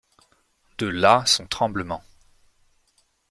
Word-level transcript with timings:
De 0.79 0.87
là 0.87 1.23
son 1.27 1.45
tremblement. 1.45 2.01